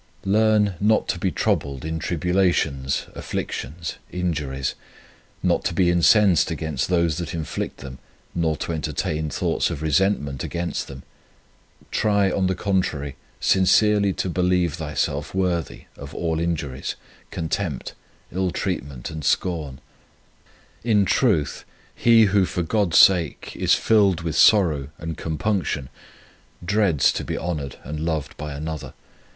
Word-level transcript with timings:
Learn 0.25 0.73
not 0.79 1.07
to 1.09 1.19
be 1.19 1.29
troubled 1.29 1.85
in 1.85 1.99
tribulations, 1.99 3.05
afflictions, 3.13 3.97
injuries; 4.11 4.73
not 5.43 5.63
to 5.65 5.75
be 5.75 5.91
incensed 5.91 6.49
against 6.49 6.87
those 6.89 7.17
that 7.19 7.35
inflict 7.35 7.81
them, 7.81 7.99
nor 8.33 8.57
to 8.57 8.71
entertain 8.73 9.29
thoughts 9.29 9.69
of 9.69 9.83
resentment 9.83 10.43
against 10.43 10.87
them. 10.87 11.03
Try, 11.91 12.31
on 12.31 12.47
the 12.47 12.55
contrary, 12.55 13.15
sin 13.39 13.65
cerely 13.65 14.11
to 14.17 14.27
believe 14.27 14.73
thyself 14.73 15.35
worthy 15.35 15.83
of 15.95 16.15
all 16.15 16.39
injuries, 16.39 16.95
contempt, 17.29 17.93
ill 18.31 18.49
treat 18.49 18.83
ment 18.83 19.11
and 19.11 19.23
scorn. 19.23 19.79
In 20.83 21.05
truth, 21.05 21.63
he 21.93 22.23
who 22.23 22.45
for 22.45 22.63
God 22.63 22.93
s 22.93 22.99
sake 22.99 23.51
is 23.55 23.75
filled 23.75 24.21
with 24.21 24.35
sorrow 24.35 24.87
and 24.97 25.15
compunc 25.15 25.65
tion 25.65 25.89
dreads 26.65 27.11
to 27.13 27.23
be 27.23 27.37
honoured 27.37 27.75
and 27.83 27.99
loved 27.99 28.35
by 28.37 28.53
another. 28.55 28.95